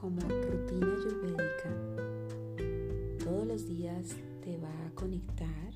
como 0.00 0.20
rutina 0.22 0.86
ayurvédica, 0.86 1.70
todos 3.22 3.46
los 3.46 3.66
días 3.66 4.16
te 4.42 4.56
va 4.56 4.72
a 4.86 4.90
conectar 4.94 5.74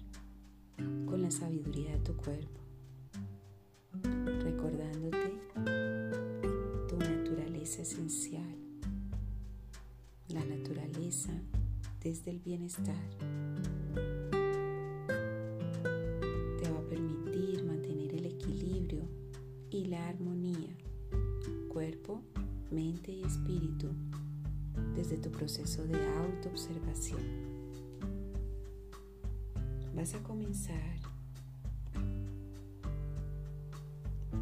con 1.04 1.20
la 1.20 1.30
sabiduría 1.30 1.93
de 1.93 1.98
tu 1.98 2.16
cuerpo, 2.16 2.61
recordándote 4.43 5.39
tu 6.89 6.96
naturaleza 6.96 7.82
esencial, 7.82 8.57
la 10.29 10.45
naturaleza 10.45 11.32
desde 12.00 12.30
el 12.30 12.38
bienestar. 12.38 13.04
Espíritu, 23.54 23.89
desde 24.96 25.17
tu 25.17 25.31
proceso 25.31 25.85
de 25.85 25.96
autoobservación. 26.18 27.21
Vas 29.95 30.14
a 30.14 30.22
comenzar 30.22 30.96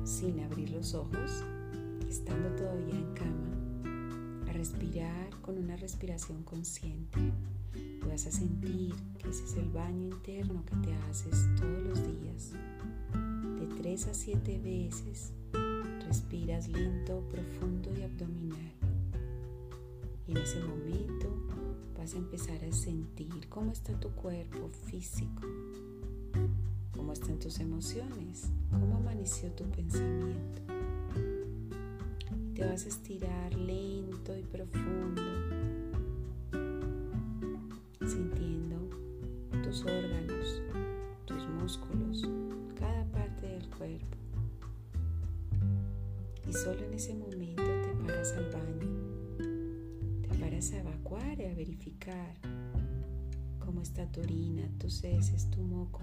sin 0.05 0.41
abrir 0.41 0.71
los 0.71 0.95
ojos, 0.95 1.45
estando 2.09 2.49
todavía 2.57 2.95
en 2.95 3.13
cama, 3.13 4.49
a 4.49 4.53
respirar 4.53 5.31
con 5.43 5.59
una 5.59 5.77
respiración 5.77 6.43
consciente. 6.43 7.21
Y 7.75 8.09
vas 8.09 8.27
a 8.27 8.31
sentir 8.31 8.95
que 9.19 9.29
ese 9.29 9.45
es 9.45 9.57
el 9.57 9.71
baño 9.71 10.09
interno 10.09 10.65
que 10.65 10.77
te 10.77 10.95
haces 10.95 11.47
todos 11.57 11.83
los 11.83 11.99
días, 12.21 12.53
de 13.61 13.83
3 13.83 14.09
a 14.09 14.15
7 14.15 14.59
veces. 14.59 15.33
Respiras 16.07 16.69
lento, 16.69 17.27
profundo 17.31 17.91
y 17.99 18.03
abdominal. 18.03 18.82
Ese 20.43 20.59
momento 20.59 21.29
vas 21.97 22.15
a 22.15 22.19
empezar 22.19 22.65
a 22.65 22.73
sentir 22.73 23.49
cómo 23.49 23.71
está 23.71 23.93
tu 24.01 24.11
cuerpo 24.11 24.69
físico, 24.87 25.43
cómo 26.91 27.13
están 27.13 27.39
tus 27.39 27.61
emociones, 27.61 28.51
cómo 28.69 28.97
amaneció 28.97 29.53
tu 29.53 29.63
pensamiento. 29.71 30.63
Te 32.57 32.65
vas 32.65 32.85
a 32.85 32.89
estirar 32.89 33.55
lento 33.55 34.37
y 34.37 34.43
profundo, 34.43 35.23
sintiendo 38.05 38.91
tus 39.63 39.83
órganos, 39.83 40.61
tus 41.25 41.47
músculos, 41.51 42.29
cada 42.81 43.05
parte 43.13 43.47
del 43.47 43.69
cuerpo. 43.71 44.17
Y 46.49 46.53
solo 46.53 46.85
en 46.85 46.95
ese 46.95 47.15
momento 47.15 47.63
te 47.63 47.95
paras 48.05 48.33
al 48.33 48.51
baño, 48.51 48.72
a 50.71 50.79
evacuar 50.79 51.41
y 51.41 51.47
a 51.47 51.55
verificar 51.55 52.37
cómo 53.59 53.83
está 53.83 54.07
tu 54.13 54.21
orina, 54.21 54.63
tus 54.79 55.03
heces, 55.03 55.51
tu 55.51 55.61
moco, 55.61 56.03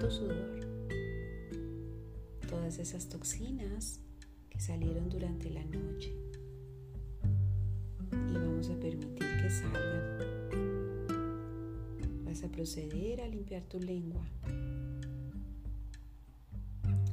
tu 0.00 0.10
sudor, 0.10 0.60
todas 2.48 2.78
esas 2.78 3.10
toxinas 3.10 4.00
que 4.48 4.58
salieron 4.60 5.10
durante 5.10 5.50
la 5.50 5.62
noche. 5.62 6.16
Y 8.30 8.32
vamos 8.32 8.70
a 8.70 8.80
permitir 8.80 9.26
que 9.42 9.50
salgan. 9.50 10.18
Vas 12.24 12.42
a 12.44 12.48
proceder 12.48 13.20
a 13.20 13.28
limpiar 13.28 13.62
tu 13.64 13.78
lengua 13.78 14.24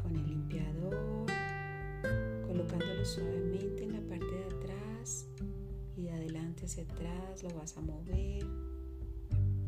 con 0.02 0.16
el 0.16 0.26
limpiador, 0.26 1.26
colocándolo 2.48 3.04
suavemente 3.04 3.89
hacia 6.70 6.84
atrás 6.84 7.42
lo 7.42 7.50
vas 7.56 7.76
a 7.78 7.82
mover 7.82 8.46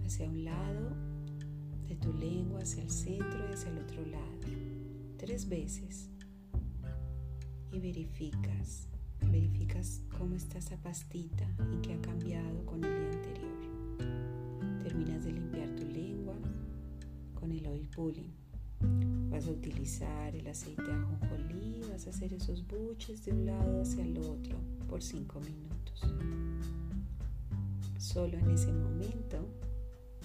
hacia 0.05 0.29
un 0.29 0.45
lado 0.45 0.91
de 1.87 1.95
tu 1.95 2.13
lengua, 2.13 2.59
hacia 2.61 2.83
el 2.83 2.91
centro 2.91 3.39
y 3.49 3.53
hacia 3.53 3.71
el 3.71 3.79
otro 3.79 4.05
lado. 4.05 4.37
Tres 5.17 5.49
veces. 5.49 6.11
Y 7.71 7.79
verificas, 7.79 8.87
verificas 9.31 10.03
cómo 10.15 10.35
está 10.35 10.59
esa 10.59 10.77
pastita 10.77 11.43
y 11.73 11.81
qué 11.81 11.93
ha 11.93 12.01
cambiado 12.01 12.63
con 12.67 12.83
el 12.83 12.93
día 12.93 13.11
anterior. 13.13 14.83
Terminas 14.83 15.25
de 15.25 15.31
limpiar 15.31 15.75
tu 15.75 15.87
lengua 15.87 16.35
con 17.33 17.51
el 17.51 17.65
oil 17.65 17.89
pulling. 17.95 18.31
Vas 19.31 19.47
a 19.47 19.51
utilizar 19.51 20.35
el 20.35 20.45
aceite 20.45 20.83
de 20.83 20.93
ajonjolí, 20.93 21.81
vas 21.89 22.05
a 22.05 22.11
hacer 22.11 22.31
esos 22.31 22.63
buches 22.67 23.25
de 23.25 23.31
un 23.31 23.47
lado 23.47 23.81
hacia 23.81 24.05
el 24.05 24.19
otro 24.19 24.59
por 24.87 25.01
5 25.01 25.39
minutos. 25.39 25.71
Solo 28.01 28.35
en 28.35 28.49
ese 28.49 28.73
momento 28.73 29.47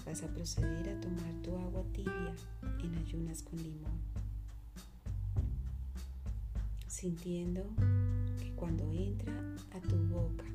vas 0.07 0.23
a 0.23 0.29
proceder 0.29 0.89
a 0.89 0.99
tomar 0.99 1.31
tu 1.43 1.55
agua 1.59 1.85
tibia 1.93 2.35
en 2.83 2.95
ayunas 2.95 3.43
con 3.43 3.63
limón, 3.63 4.01
sintiendo 6.89 7.67
que 8.39 8.51
cuando 8.57 8.91
entra 8.91 9.31
a 9.75 9.81
tu 9.81 9.95
boca 10.09 10.47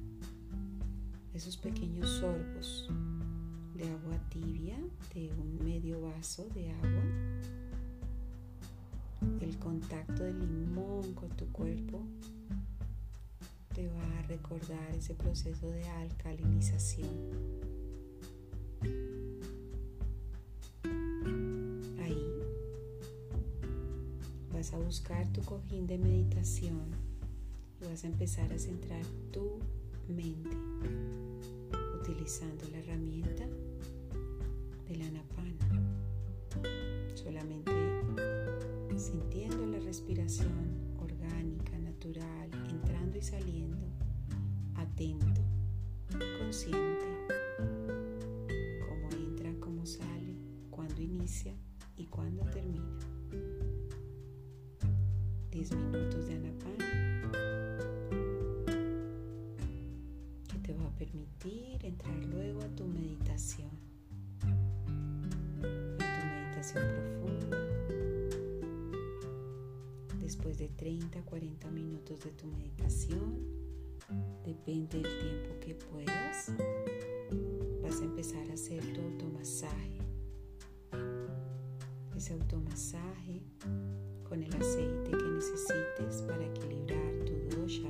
esos 1.36 1.58
pequeños 1.58 2.10
sorbos 2.10 2.90
de 3.76 3.84
agua 3.88 4.18
tibia, 4.30 4.80
de 5.14 5.32
un 5.34 5.64
medio 5.64 6.02
vaso 6.02 6.48
de 6.56 6.72
agua, 6.72 7.04
el 9.42 9.60
contacto 9.60 10.24
del 10.24 10.40
limón 10.40 11.14
con 11.14 11.30
tu 11.30 11.46
cuerpo 11.52 12.02
recordar 14.32 14.96
ese 14.96 15.14
proceso 15.14 15.70
de 15.70 15.84
alcalinización. 15.90 17.10
Ahí 22.00 22.26
vas 24.54 24.72
a 24.74 24.78
buscar 24.78 25.28
tu 25.34 25.42
cojín 25.42 25.86
de 25.86 25.98
meditación 25.98 26.92
y 27.82 27.86
vas 27.90 28.06
a 28.06 28.08
empezar 28.08 28.54
a 28.54 28.58
centrar 28.58 29.04
tu 29.34 29.60
mente 30.08 30.58
utilizando 32.00 32.64
la 32.72 32.78
herramienta 32.78 33.46
de 34.88 34.96
la 34.96 35.12
napana. 35.12 35.68
Solamente 37.16 37.72
sintiendo 38.98 39.66
la 39.66 39.80
respiración 39.80 40.96
orgánica, 41.00 41.78
natural, 41.80 42.50
entrando 42.70 43.18
y 43.18 43.22
saliendo, 43.22 43.71
atento, 44.92 45.42
consciente, 46.40 47.08
cómo 48.88 49.10
entra, 49.12 49.54
cómo 49.60 49.86
sale, 49.86 50.36
cuándo 50.70 51.02
inicia 51.02 51.54
y 51.96 52.06
cuándo 52.08 52.44
termina. 52.46 53.00
10 55.52 55.76
minutos 55.76 56.28
de 56.28 56.36
anapana 56.36 57.22
que 60.48 60.58
te 60.60 60.74
va 60.74 60.86
a 60.86 60.96
permitir 60.96 61.86
entrar 61.86 62.26
luego 62.26 62.62
a 62.62 62.68
tu 62.76 62.86
meditación, 62.86 63.70
a 64.42 66.20
tu 66.20 66.28
meditación 66.28 66.84
profunda 66.88 67.58
después 70.22 70.58
de 70.58 70.70
30 70.70 71.20
a 71.20 71.24
40 71.24 71.72
minutos 71.72 72.22
de 72.22 72.32
tu 72.32 72.48
meditación, 72.48 73.61
depende 74.46 75.02
del 75.02 75.20
tiempo 75.20 75.60
que 75.60 75.76
puedas, 75.76 76.52
vas 77.82 78.02
a 78.02 78.04
empezar 78.04 78.50
a 78.50 78.54
hacer 78.54 78.82
tu 78.94 79.02
automasaje. 79.02 80.00
Ese 82.16 82.34
automasaje 82.34 83.42
con 84.28 84.44
el 84.44 84.54
aceite 84.56 85.12
que 85.12 85.24
necesites 85.24 86.22
para 86.28 86.46
equilibrar 86.46 87.26
tu 87.26 87.58
dosha, 87.58 87.90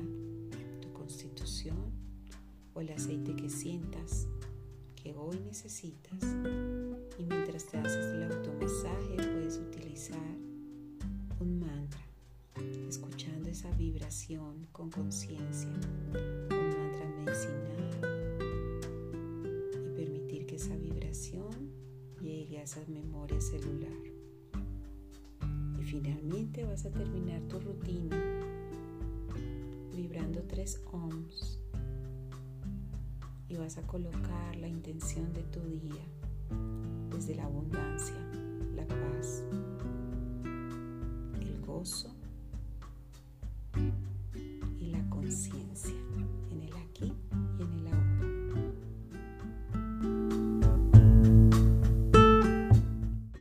tu 0.80 0.92
constitución 0.92 1.92
o 2.74 2.80
el 2.80 2.90
aceite 2.90 3.36
que 3.36 3.48
sientas 3.48 4.26
que 4.94 5.14
hoy 5.14 5.38
necesitas. 5.40 6.22
Y 7.18 7.24
mientras 7.24 7.66
te 7.66 7.78
haces 7.78 8.06
el 8.06 8.22
automasaje 8.24 9.16
puedes 9.16 9.58
utilizar 9.58 10.36
un 11.40 11.58
mantra 11.58 12.01
escuchando 12.92 13.48
esa 13.48 13.70
vibración 13.70 14.66
con 14.70 14.90
conciencia, 14.90 15.70
un 15.70 16.68
mantra 16.68 17.06
medicinal 17.24 17.88
y 19.72 19.96
permitir 19.96 20.44
que 20.44 20.56
esa 20.56 20.76
vibración 20.76 21.72
llegue 22.20 22.58
a 22.58 22.64
esa 22.64 22.82
memoria 22.88 23.40
celular. 23.40 23.96
Y 25.80 25.84
finalmente 25.84 26.66
vas 26.66 26.84
a 26.84 26.90
terminar 26.90 27.40
tu 27.48 27.60
rutina 27.60 28.22
vibrando 29.96 30.42
tres 30.42 30.78
ohms 30.92 31.60
y 33.48 33.56
vas 33.56 33.78
a 33.78 33.86
colocar 33.86 34.54
la 34.56 34.68
intención 34.68 35.32
de 35.32 35.44
tu 35.44 35.60
día 35.60 36.04
desde 37.08 37.36
la 37.36 37.44
abundancia, 37.44 38.20
la 38.76 38.86
paz, 38.86 39.44
el 41.40 41.58
gozo 41.62 42.21